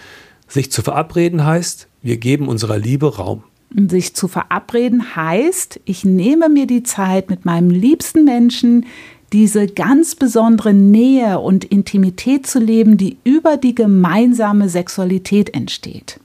Sich 0.47 0.71
zu 0.71 0.81
verabreden 0.81 1.45
heißt, 1.45 1.87
wir 2.01 2.17
geben 2.17 2.47
unserer 2.47 2.77
Liebe 2.77 3.15
Raum. 3.17 3.43
Sich 3.89 4.15
zu 4.15 4.27
verabreden 4.27 5.15
heißt, 5.15 5.81
ich 5.85 6.05
nehme 6.05 6.49
mir 6.49 6.65
die 6.65 6.83
Zeit 6.83 7.29
mit 7.29 7.45
meinem 7.45 7.69
liebsten 7.69 8.23
Menschen, 8.23 8.85
diese 9.33 9.67
ganz 9.67 10.15
besondere 10.15 10.73
Nähe 10.73 11.39
und 11.39 11.65
Intimität 11.65 12.47
zu 12.47 12.59
leben, 12.59 12.95
die 12.95 13.17
über 13.23 13.57
die 13.57 13.75
gemeinsame 13.75 14.69
Sexualität 14.69 15.53
entsteht. 15.53 16.19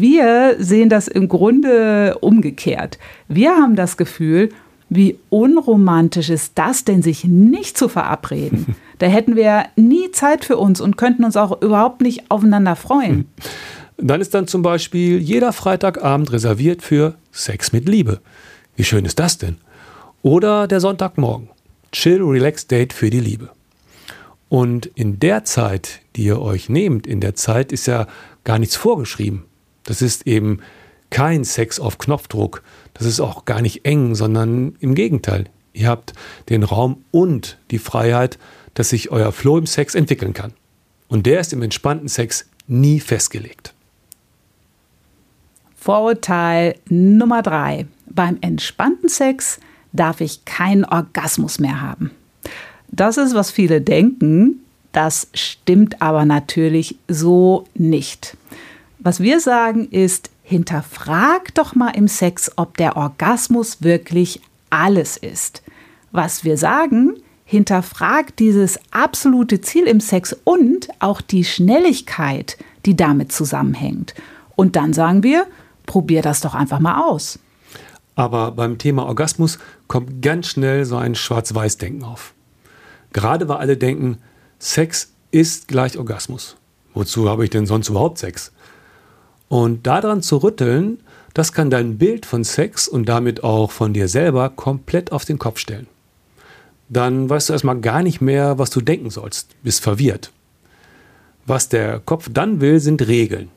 Wir 0.00 0.56
sehen 0.58 0.88
das 0.88 1.08
im 1.08 1.28
Grunde 1.28 2.18
umgekehrt. 2.20 2.98
Wir 3.28 3.50
haben 3.50 3.76
das 3.76 3.96
Gefühl, 3.96 4.50
wie 4.88 5.18
unromantisch 5.30 6.30
ist 6.30 6.52
das 6.54 6.84
denn, 6.84 7.02
sich 7.02 7.24
nicht 7.24 7.76
zu 7.76 7.88
verabreden? 7.88 8.76
Da 8.98 9.04
hätten 9.04 9.36
wir 9.36 9.66
nie 9.76 10.10
Zeit 10.12 10.46
für 10.46 10.56
uns 10.56 10.80
und 10.80 10.96
könnten 10.96 11.24
uns 11.24 11.36
auch 11.36 11.60
überhaupt 11.60 12.00
nicht 12.00 12.30
aufeinander 12.30 12.76
freuen. 12.76 13.26
Dann 13.98 14.22
ist 14.22 14.32
dann 14.32 14.46
zum 14.46 14.62
Beispiel 14.62 15.18
jeder 15.18 15.52
Freitagabend 15.52 16.32
reserviert 16.32 16.80
für 16.80 17.14
Sex 17.30 17.74
mit 17.74 17.86
Liebe. 17.86 18.22
Wie 18.74 18.84
schön 18.84 19.04
ist 19.04 19.18
das 19.18 19.36
denn? 19.36 19.58
Oder 20.22 20.66
der 20.66 20.80
Sonntagmorgen. 20.80 21.50
Chill, 21.92 22.22
relax 22.22 22.68
Date 22.68 22.94
für 22.94 23.10
die 23.10 23.20
Liebe. 23.20 23.50
Und 24.48 24.86
in 24.86 25.18
der 25.18 25.44
Zeit, 25.44 26.00
die 26.16 26.24
ihr 26.24 26.40
euch 26.40 26.70
nehmt, 26.70 27.06
in 27.06 27.20
der 27.20 27.34
Zeit 27.34 27.72
ist 27.72 27.86
ja 27.86 28.06
gar 28.44 28.58
nichts 28.58 28.76
vorgeschrieben. 28.76 29.44
Das 29.86 30.02
ist 30.02 30.26
eben 30.26 30.60
kein 31.10 31.44
Sex 31.44 31.80
auf 31.80 31.98
Knopfdruck. 31.98 32.62
Das 32.94 33.06
ist 33.06 33.20
auch 33.20 33.46
gar 33.46 33.62
nicht 33.62 33.86
eng, 33.86 34.14
sondern 34.14 34.76
im 34.80 34.94
Gegenteil. 34.94 35.46
Ihr 35.72 35.88
habt 35.88 36.12
den 36.48 36.62
Raum 36.62 37.04
und 37.10 37.58
die 37.70 37.78
Freiheit, 37.78 38.38
dass 38.74 38.90
sich 38.90 39.10
euer 39.10 39.32
Flow 39.32 39.58
im 39.58 39.66
Sex 39.66 39.94
entwickeln 39.94 40.34
kann. 40.34 40.52
Und 41.08 41.26
der 41.26 41.40
ist 41.40 41.52
im 41.52 41.62
entspannten 41.62 42.08
Sex 42.08 42.46
nie 42.66 43.00
festgelegt. 43.00 43.72
Vorurteil 45.76 46.74
Nummer 46.88 47.42
drei. 47.42 47.86
Beim 48.06 48.38
entspannten 48.40 49.08
Sex 49.08 49.60
darf 49.92 50.20
ich 50.20 50.44
keinen 50.44 50.84
Orgasmus 50.84 51.58
mehr 51.58 51.80
haben. 51.80 52.10
Das 52.88 53.16
ist, 53.16 53.34
was 53.34 53.50
viele 53.50 53.80
denken. 53.80 54.60
Das 54.92 55.28
stimmt 55.34 56.00
aber 56.02 56.24
natürlich 56.24 56.96
so 57.06 57.64
nicht. 57.74 58.36
Was 58.98 59.20
wir 59.20 59.40
sagen 59.40 59.88
ist, 59.90 60.30
hinterfrag 60.42 61.54
doch 61.54 61.74
mal 61.74 61.90
im 61.90 62.08
Sex, 62.08 62.50
ob 62.56 62.76
der 62.76 62.96
Orgasmus 62.96 63.82
wirklich 63.82 64.40
alles 64.70 65.16
ist. 65.16 65.62
Was 66.12 66.44
wir 66.44 66.56
sagen, 66.56 67.14
hinterfrag 67.44 68.36
dieses 68.36 68.78
absolute 68.90 69.60
Ziel 69.60 69.86
im 69.86 70.00
Sex 70.00 70.36
und 70.44 70.88
auch 70.98 71.20
die 71.20 71.44
Schnelligkeit, 71.44 72.58
die 72.84 72.96
damit 72.96 73.32
zusammenhängt. 73.32 74.14
Und 74.56 74.76
dann 74.76 74.92
sagen 74.92 75.22
wir, 75.22 75.46
probier 75.84 76.22
das 76.22 76.40
doch 76.40 76.54
einfach 76.54 76.80
mal 76.80 77.06
aus. 77.06 77.38
Aber 78.14 78.52
beim 78.52 78.78
Thema 78.78 79.04
Orgasmus 79.04 79.58
kommt 79.88 80.22
ganz 80.22 80.48
schnell 80.48 80.84
so 80.84 80.96
ein 80.96 81.14
Schwarz-Weiß-Denken 81.14 82.02
auf. 82.02 82.34
Gerade 83.12 83.48
weil 83.48 83.58
alle 83.58 83.76
denken, 83.76 84.18
Sex 84.58 85.12
ist 85.30 85.68
gleich 85.68 85.98
Orgasmus. 85.98 86.56
Wozu 86.94 87.28
habe 87.28 87.44
ich 87.44 87.50
denn 87.50 87.66
sonst 87.66 87.90
überhaupt 87.90 88.18
Sex? 88.18 88.52
Und 89.48 89.86
daran 89.86 90.22
zu 90.22 90.38
rütteln, 90.38 90.98
das 91.34 91.52
kann 91.52 91.70
dein 91.70 91.98
Bild 91.98 92.26
von 92.26 92.44
Sex 92.44 92.88
und 92.88 93.08
damit 93.08 93.44
auch 93.44 93.70
von 93.70 93.92
dir 93.92 94.08
selber 94.08 94.48
komplett 94.50 95.12
auf 95.12 95.24
den 95.24 95.38
Kopf 95.38 95.58
stellen. 95.58 95.86
Dann 96.88 97.28
weißt 97.28 97.48
du 97.48 97.52
erstmal 97.52 97.80
gar 97.80 98.02
nicht 98.02 98.20
mehr, 98.20 98.58
was 98.58 98.70
du 98.70 98.80
denken 98.80 99.10
sollst, 99.10 99.50
bist 99.62 99.82
verwirrt. 99.82 100.32
Was 101.44 101.68
der 101.68 102.00
Kopf 102.00 102.28
dann 102.32 102.60
will, 102.60 102.80
sind 102.80 103.06
Regeln. 103.06 103.50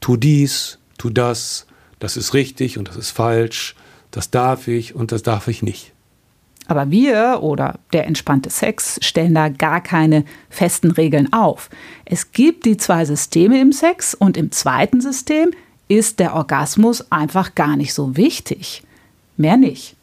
Tu 0.00 0.16
dies, 0.16 0.78
tu 0.98 1.10
das, 1.10 1.66
das 1.98 2.16
ist 2.16 2.34
richtig 2.34 2.78
und 2.78 2.88
das 2.88 2.96
ist 2.96 3.10
falsch, 3.10 3.76
das 4.10 4.30
darf 4.30 4.68
ich 4.68 4.94
und 4.94 5.12
das 5.12 5.22
darf 5.22 5.48
ich 5.48 5.62
nicht. 5.62 5.91
Aber 6.68 6.90
wir 6.90 7.40
oder 7.42 7.78
der 7.92 8.06
entspannte 8.06 8.50
Sex 8.50 8.98
stellen 9.02 9.34
da 9.34 9.48
gar 9.48 9.80
keine 9.80 10.24
festen 10.48 10.90
Regeln 10.90 11.32
auf. 11.32 11.70
Es 12.04 12.32
gibt 12.32 12.64
die 12.64 12.76
zwei 12.76 13.04
Systeme 13.04 13.60
im 13.60 13.72
Sex 13.72 14.14
und 14.14 14.36
im 14.36 14.52
zweiten 14.52 15.00
System 15.00 15.50
ist 15.88 16.20
der 16.20 16.34
Orgasmus 16.34 17.10
einfach 17.10 17.54
gar 17.54 17.76
nicht 17.76 17.92
so 17.92 18.16
wichtig. 18.16 18.82
Mehr 19.36 19.56
nicht. 19.56 19.96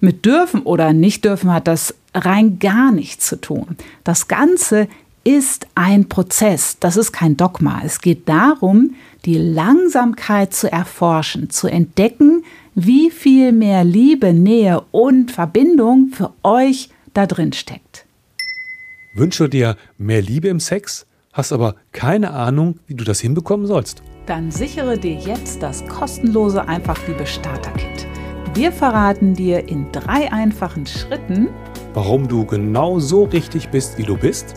Mit 0.00 0.26
dürfen 0.26 0.62
oder 0.62 0.92
nicht 0.92 1.24
dürfen 1.24 1.52
hat 1.52 1.66
das 1.66 1.94
rein 2.14 2.58
gar 2.58 2.92
nichts 2.92 3.26
zu 3.26 3.40
tun. 3.40 3.76
Das 4.04 4.28
Ganze 4.28 4.88
ist 5.24 5.66
ein 5.74 6.08
Prozess, 6.08 6.78
das 6.80 6.96
ist 6.96 7.12
kein 7.12 7.36
Dogma. 7.36 7.82
Es 7.84 8.00
geht 8.00 8.28
darum, 8.28 8.94
die 9.24 9.36
Langsamkeit 9.36 10.54
zu 10.54 10.70
erforschen, 10.72 11.50
zu 11.50 11.68
entdecken, 11.68 12.42
wie 12.74 13.10
viel 13.10 13.52
mehr 13.52 13.84
Liebe, 13.84 14.32
Nähe 14.32 14.82
und 14.90 15.30
Verbindung 15.30 16.08
für 16.12 16.32
euch 16.42 16.90
da 17.14 17.26
drin 17.26 17.52
steckt. 17.52 18.06
Wünsche 19.14 19.48
dir 19.48 19.76
mehr 19.98 20.22
Liebe 20.22 20.48
im 20.48 20.60
Sex, 20.60 21.06
hast 21.32 21.52
aber 21.52 21.74
keine 21.92 22.30
Ahnung, 22.30 22.78
wie 22.86 22.94
du 22.94 23.04
das 23.04 23.20
hinbekommen 23.20 23.66
sollst? 23.66 24.02
Dann 24.26 24.50
sichere 24.50 24.96
dir 24.96 25.14
jetzt 25.14 25.62
das 25.62 25.84
kostenlose 25.88 26.66
Einfachliebe 26.68 27.26
Starter 27.26 27.72
Kit. 27.72 28.06
Wir 28.54 28.70
verraten 28.70 29.34
dir 29.34 29.68
in 29.68 29.90
drei 29.90 30.30
einfachen 30.32 30.86
Schritten, 30.86 31.48
warum 31.94 32.28
du 32.28 32.44
genau 32.44 32.98
so 33.00 33.24
richtig 33.24 33.68
bist, 33.70 33.98
wie 33.98 34.04
du 34.04 34.16
bist, 34.16 34.54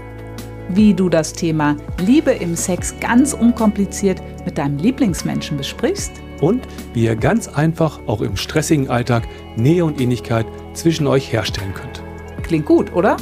wie 0.70 0.94
du 0.94 1.10
das 1.10 1.34
Thema 1.34 1.76
Liebe 2.06 2.32
im 2.32 2.56
Sex 2.56 2.96
ganz 3.00 3.34
unkompliziert 3.34 4.22
mit 4.46 4.58
deinem 4.58 4.78
Lieblingsmenschen 4.78 5.58
besprichst 5.58 6.12
und 6.44 6.68
wie 6.94 7.06
ihr 7.06 7.16
ganz 7.16 7.48
einfach 7.48 8.02
auch 8.06 8.22
im 8.22 8.36
stressigen 8.36 8.90
Alltag 8.90 9.24
Nähe 9.56 9.86
und 9.86 10.02
Ähnlichkeit 10.02 10.46
zwischen 10.74 11.08
euch 11.08 11.32
herstellen 11.32 11.74
könnt. 11.74 12.04
Klingt 12.44 12.66
gut, 12.66 12.94
oder? 12.94 13.16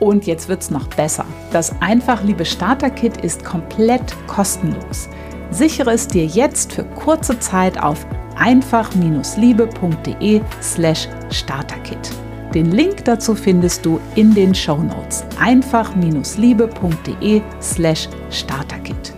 Und 0.00 0.26
jetzt 0.26 0.48
wird's 0.48 0.70
noch 0.70 0.88
besser. 0.88 1.26
Das 1.52 1.74
Einfachliebe 1.80 2.46
Starter 2.46 2.90
Kit 2.90 3.18
ist 3.18 3.44
komplett 3.44 4.16
kostenlos. 4.26 5.08
Sichere 5.50 5.92
es 5.92 6.08
dir 6.08 6.24
jetzt 6.24 6.72
für 6.72 6.84
kurze 6.84 7.38
Zeit 7.38 7.78
auf 7.82 8.06
einfach-liebe.de 8.36 10.40
slash 10.62 11.08
starterkit. 11.30 12.10
Den 12.54 12.70
Link 12.72 13.04
dazu 13.04 13.34
findest 13.34 13.84
du 13.84 14.00
in 14.14 14.32
den 14.34 14.54
Show 14.54 14.78
Notes. 14.78 15.26
einfach-liebe.de 15.38 17.42
slash 17.60 18.08
starterkit. 18.30 19.15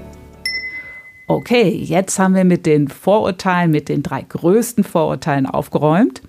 Okay, 1.30 1.68
jetzt 1.68 2.18
haben 2.18 2.35
wir 2.35 2.44
mit 2.44 2.64
den 2.64 2.88
Vorurteilen, 2.88 3.70
mit 3.70 3.90
den 3.90 4.02
drei 4.02 4.23
größten 4.23 4.82
Vorurteilen 4.82 5.44
aufgeräumt. 5.44 6.23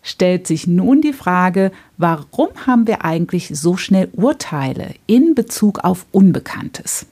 Stellt 0.00 0.46
sich 0.46 0.68
nun 0.68 1.00
die 1.00 1.12
Frage, 1.12 1.72
warum 1.96 2.50
haben 2.64 2.86
wir 2.86 3.04
eigentlich 3.04 3.48
so 3.52 3.76
schnell 3.76 4.10
Urteile 4.12 4.94
in 5.06 5.34
Bezug 5.34 5.80
auf 5.82 6.06
Unbekanntes? 6.12 7.06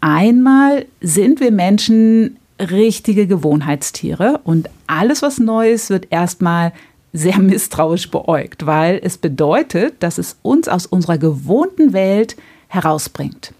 Einmal 0.00 0.86
sind 1.00 1.40
wir 1.40 1.50
Menschen 1.50 2.36
richtige 2.60 3.26
Gewohnheitstiere 3.26 4.40
und 4.44 4.70
alles, 4.86 5.22
was 5.22 5.38
neu 5.38 5.72
ist, 5.72 5.90
wird 5.90 6.06
erstmal 6.10 6.72
sehr 7.12 7.40
misstrauisch 7.40 8.12
beäugt, 8.12 8.64
weil 8.64 9.00
es 9.02 9.18
bedeutet, 9.18 10.04
dass 10.04 10.18
es 10.18 10.38
uns 10.42 10.68
aus 10.68 10.86
unserer 10.86 11.18
gewohnten 11.18 11.92
Welt 11.92 12.36
herausbringt. 12.68 13.54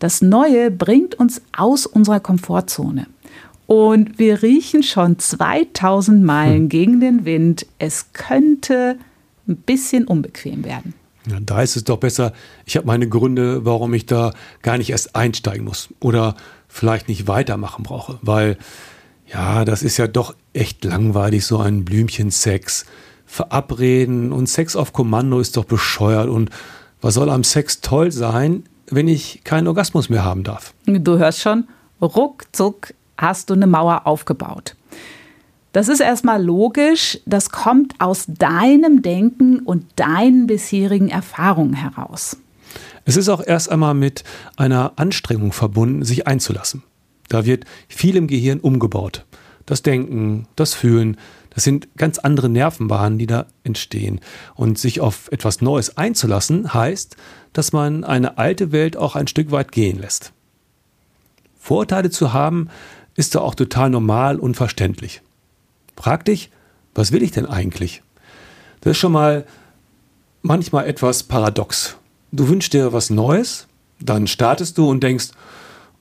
Das 0.00 0.22
Neue 0.22 0.70
bringt 0.70 1.14
uns 1.14 1.42
aus 1.56 1.86
unserer 1.86 2.20
Komfortzone. 2.20 3.06
Und 3.66 4.18
wir 4.18 4.42
riechen 4.42 4.82
schon 4.82 5.20
2000 5.20 6.24
Meilen 6.24 6.62
hm. 6.62 6.68
gegen 6.68 7.00
den 7.00 7.24
Wind. 7.24 7.66
Es 7.78 8.12
könnte 8.12 8.96
ein 9.46 9.56
bisschen 9.56 10.06
unbequem 10.06 10.64
werden. 10.64 10.94
Ja, 11.30 11.38
da 11.38 11.62
ist 11.62 11.76
es 11.76 11.84
doch 11.84 11.98
besser, 11.98 12.32
ich 12.64 12.76
habe 12.76 12.86
meine 12.86 13.08
Gründe, 13.08 13.64
warum 13.64 13.92
ich 13.92 14.06
da 14.06 14.32
gar 14.62 14.78
nicht 14.78 14.90
erst 14.90 15.14
einsteigen 15.14 15.66
muss 15.66 15.90
oder 16.00 16.34
vielleicht 16.66 17.08
nicht 17.08 17.28
weitermachen 17.28 17.82
brauche, 17.82 18.18
weil 18.22 18.56
ja, 19.32 19.64
das 19.64 19.82
ist 19.82 19.98
ja 19.98 20.06
doch 20.08 20.34
echt 20.54 20.84
langweilig, 20.84 21.44
so 21.46 21.58
ein 21.58 21.84
Blümchen-Sex. 21.84 22.86
Verabreden 23.26 24.32
und 24.32 24.48
Sex 24.48 24.74
auf 24.74 24.92
Kommando 24.92 25.38
ist 25.38 25.56
doch 25.56 25.64
bescheuert. 25.64 26.28
Und 26.28 26.50
was 27.00 27.14
soll 27.14 27.30
am 27.30 27.44
Sex 27.44 27.80
toll 27.80 28.10
sein, 28.10 28.64
wenn 28.90 29.08
ich 29.08 29.42
keinen 29.44 29.66
Orgasmus 29.66 30.08
mehr 30.08 30.24
haben 30.24 30.44
darf? 30.44 30.74
Du 30.86 31.18
hörst 31.18 31.40
schon, 31.40 31.68
ruckzuck 32.00 32.94
hast 33.16 33.50
du 33.50 33.54
eine 33.54 33.66
Mauer 33.66 34.06
aufgebaut. 34.06 34.76
Das 35.72 35.88
ist 35.88 36.00
erstmal 36.00 36.42
logisch, 36.42 37.20
das 37.26 37.50
kommt 37.50 37.94
aus 38.00 38.24
deinem 38.26 39.02
Denken 39.02 39.60
und 39.60 39.86
deinen 39.96 40.48
bisherigen 40.48 41.08
Erfahrungen 41.08 41.74
heraus. 41.74 42.36
Es 43.04 43.16
ist 43.16 43.28
auch 43.28 43.44
erst 43.44 43.70
einmal 43.70 43.94
mit 43.94 44.24
einer 44.56 44.92
Anstrengung 44.96 45.52
verbunden, 45.52 46.04
sich 46.04 46.26
einzulassen. 46.26 46.82
Da 47.28 47.44
wird 47.44 47.64
viel 47.88 48.16
im 48.16 48.26
Gehirn 48.26 48.58
umgebaut. 48.58 49.24
Das 49.64 49.82
Denken, 49.82 50.48
das 50.56 50.74
Fühlen, 50.74 51.16
das 51.60 51.64
sind 51.64 51.94
ganz 51.98 52.18
andere 52.18 52.48
Nervenbahnen, 52.48 53.18
die 53.18 53.26
da 53.26 53.44
entstehen. 53.64 54.20
Und 54.54 54.78
sich 54.78 55.02
auf 55.02 55.30
etwas 55.30 55.60
Neues 55.60 55.98
einzulassen, 55.98 56.72
heißt, 56.72 57.18
dass 57.52 57.74
man 57.74 58.02
eine 58.02 58.38
alte 58.38 58.72
Welt 58.72 58.96
auch 58.96 59.14
ein 59.14 59.26
Stück 59.26 59.50
weit 59.50 59.70
gehen 59.70 60.00
lässt. 60.00 60.32
Vorurteile 61.58 62.08
zu 62.08 62.32
haben, 62.32 62.70
ist 63.14 63.34
da 63.34 63.40
auch 63.40 63.54
total 63.54 63.90
normal 63.90 64.38
und 64.38 64.54
verständlich. 64.54 65.20
Frag 65.98 66.24
dich, 66.24 66.50
was 66.94 67.12
will 67.12 67.22
ich 67.22 67.32
denn 67.32 67.44
eigentlich? 67.44 68.02
Das 68.80 68.92
ist 68.92 68.98
schon 68.98 69.12
mal 69.12 69.44
manchmal 70.40 70.86
etwas 70.86 71.24
paradox. 71.24 71.98
Du 72.32 72.48
wünschst 72.48 72.72
dir 72.72 72.94
was 72.94 73.10
Neues, 73.10 73.66
dann 74.00 74.28
startest 74.28 74.78
du 74.78 74.88
und 74.88 75.02
denkst, 75.02 75.32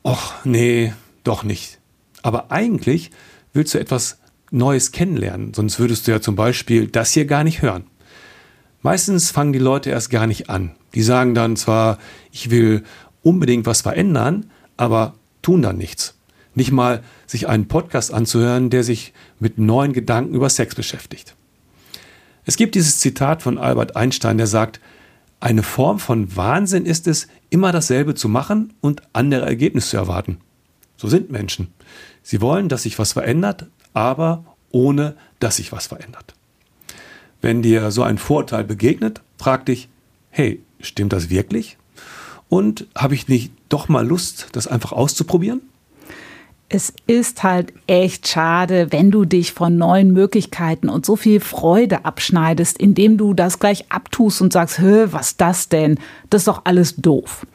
ach 0.05 0.45
nee, 0.45 0.93
doch 1.25 1.43
nicht. 1.43 1.79
Aber 2.21 2.49
eigentlich 2.49 3.11
willst 3.51 3.73
du 3.73 3.77
etwas 3.77 4.19
Neues 4.51 4.91
kennenlernen, 4.91 5.53
sonst 5.53 5.79
würdest 5.79 6.07
du 6.07 6.11
ja 6.11 6.21
zum 6.21 6.35
Beispiel 6.35 6.87
das 6.87 7.11
hier 7.11 7.25
gar 7.25 7.43
nicht 7.43 7.61
hören. 7.61 7.85
Meistens 8.81 9.31
fangen 9.31 9.53
die 9.53 9.59
Leute 9.59 9.89
erst 9.89 10.09
gar 10.09 10.25
nicht 10.25 10.49
an. 10.49 10.71
Die 10.95 11.01
sagen 11.01 11.35
dann 11.35 11.55
zwar, 11.55 11.99
ich 12.31 12.49
will 12.49 12.83
unbedingt 13.21 13.65
was 13.65 13.81
verändern, 13.81 14.49
aber 14.77 15.15
tun 15.41 15.61
dann 15.61 15.77
nichts. 15.77 16.15
Nicht 16.55 16.71
mal 16.71 17.03
sich 17.27 17.47
einen 17.47 17.67
Podcast 17.67 18.13
anzuhören, 18.13 18.69
der 18.69 18.83
sich 18.83 19.13
mit 19.39 19.57
neuen 19.57 19.93
Gedanken 19.93 20.33
über 20.33 20.49
Sex 20.49 20.75
beschäftigt. 20.75 21.35
Es 22.45 22.57
gibt 22.57 22.75
dieses 22.75 22.99
Zitat 22.99 23.43
von 23.43 23.57
Albert 23.57 23.95
Einstein, 23.95 24.37
der 24.37 24.47
sagt, 24.47 24.79
eine 25.39 25.63
Form 25.63 25.99
von 25.99 26.35
Wahnsinn 26.35 26.85
ist 26.85 27.07
es, 27.07 27.27
immer 27.49 27.71
dasselbe 27.71 28.15
zu 28.15 28.27
machen 28.27 28.73
und 28.81 29.03
andere 29.13 29.45
Ergebnisse 29.45 29.91
zu 29.91 29.97
erwarten. 29.97 30.39
So 30.97 31.07
sind 31.07 31.31
Menschen. 31.31 31.73
Sie 32.23 32.41
wollen, 32.41 32.67
dass 32.67 32.83
sich 32.83 32.99
was 32.99 33.13
verändert, 33.13 33.67
aber 33.93 34.43
ohne 34.71 35.15
dass 35.39 35.57
sich 35.57 35.71
was 35.71 35.87
verändert. 35.87 36.33
Wenn 37.41 37.61
dir 37.61 37.91
so 37.91 38.03
ein 38.03 38.17
Vorurteil 38.17 38.63
begegnet, 38.63 39.21
frag 39.37 39.65
dich, 39.65 39.89
hey, 40.29 40.61
stimmt 40.81 41.13
das 41.13 41.29
wirklich? 41.29 41.77
Und 42.49 42.87
habe 42.95 43.15
ich 43.15 43.27
nicht 43.27 43.53
doch 43.69 43.87
mal 43.87 44.05
Lust, 44.05 44.47
das 44.51 44.67
einfach 44.67 44.91
auszuprobieren? 44.91 45.61
Es 46.71 46.93
ist 47.07 47.41
halt 47.41 47.73
echt 47.87 48.27
schade, 48.27 48.91
wenn 48.91 49.09
du 49.09 49.25
dich 49.25 49.53
von 49.53 49.77
neuen 49.77 50.13
Möglichkeiten 50.13 50.87
und 50.87 51.03
so 51.03 51.15
viel 51.15 51.39
Freude 51.39 52.05
abschneidest, 52.05 52.77
indem 52.77 53.17
du 53.17 53.33
das 53.33 53.57
gleich 53.57 53.91
abtust 53.91 54.41
und 54.41 54.53
sagst, 54.53 54.77
hö, 54.77 55.07
was 55.09 55.35
das 55.35 55.69
denn? 55.69 55.99
Das 56.29 56.41
ist 56.41 56.47
doch 56.47 56.61
alles 56.65 56.95
doof. 56.95 57.47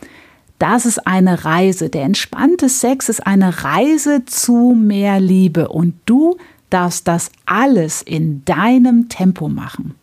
Das 0.58 0.86
ist 0.86 1.06
eine 1.06 1.44
Reise. 1.44 1.90
Der 1.90 2.04
entspannte 2.04 2.68
Sex 2.68 3.08
ist 3.08 3.26
eine 3.26 3.64
Reise 3.64 4.24
zu 4.24 4.76
mehr 4.78 5.18
Liebe 5.20 5.68
und 5.68 5.94
du 6.06 6.36
darfst 6.70 7.08
das 7.08 7.30
alles 7.46 8.02
in 8.02 8.44
deinem 8.44 9.08
Tempo 9.08 9.48
machen. 9.48 9.94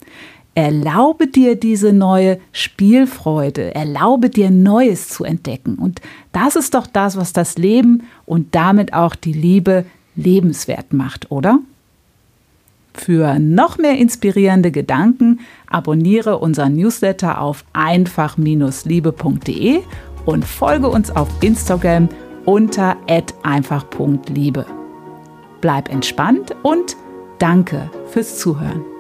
Erlaube 0.54 1.28
dir 1.28 1.56
diese 1.56 1.94
neue 1.94 2.38
Spielfreude, 2.52 3.74
erlaube 3.74 4.30
dir 4.30 4.52
Neues 4.52 5.08
zu 5.08 5.24
entdecken. 5.24 5.76
Und 5.76 6.02
das 6.34 6.58
ist 6.58 6.74
doch 6.74 6.88
das, 6.88 7.16
was 7.16 7.32
das 7.32 7.58
Leben 7.58 8.04
und 8.26 8.54
damit 8.54 8.94
auch 8.94 9.16
die 9.16 9.32
Liebe 9.32 9.86
lebenswert 10.16 10.92
macht, 10.92 11.32
oder? 11.32 11.60
Für 12.94 13.40
noch 13.40 13.78
mehr 13.78 13.98
inspirierende 13.98 14.72
Gedanken 14.72 15.40
abonniere 15.68 16.40
unseren 16.40 16.76
Newsletter 16.76 17.40
auf 17.40 17.64
einfach-liebe.de 17.72 19.80
und 20.26 20.46
folge 20.46 20.88
uns 20.90 21.16
auf 21.16 21.28
Instagram 21.42 22.10
unter 22.46 22.98
einfach.liebe. 23.44 24.66
Bleib 25.62 25.90
entspannt 25.90 26.56
und 26.64 26.96
danke 27.40 27.90
fürs 28.08 28.40
Zuhören. 28.40 28.91